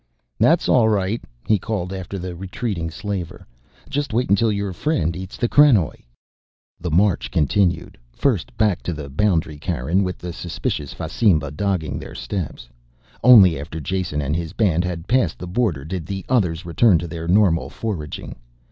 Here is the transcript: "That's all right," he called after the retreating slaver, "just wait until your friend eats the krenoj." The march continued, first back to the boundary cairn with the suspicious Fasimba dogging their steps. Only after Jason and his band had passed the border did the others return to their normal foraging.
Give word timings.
"That's 0.39 0.67
all 0.67 0.89
right," 0.89 1.21
he 1.47 1.59
called 1.59 1.93
after 1.93 2.17
the 2.17 2.35
retreating 2.35 2.89
slaver, 2.89 3.45
"just 3.87 4.13
wait 4.13 4.31
until 4.31 4.51
your 4.51 4.73
friend 4.73 5.15
eats 5.15 5.37
the 5.37 5.47
krenoj." 5.47 6.03
The 6.79 6.89
march 6.89 7.29
continued, 7.29 7.99
first 8.11 8.57
back 8.57 8.81
to 8.81 8.93
the 8.93 9.11
boundary 9.11 9.59
cairn 9.59 10.01
with 10.03 10.17
the 10.17 10.33
suspicious 10.33 10.91
Fasimba 10.91 11.51
dogging 11.51 11.99
their 11.99 12.15
steps. 12.15 12.67
Only 13.23 13.59
after 13.59 13.79
Jason 13.79 14.21
and 14.21 14.35
his 14.35 14.53
band 14.53 14.83
had 14.83 15.07
passed 15.07 15.37
the 15.37 15.45
border 15.45 15.85
did 15.85 16.07
the 16.07 16.25
others 16.27 16.65
return 16.65 16.97
to 16.97 17.07
their 17.07 17.27
normal 17.27 17.69
foraging. 17.69 18.37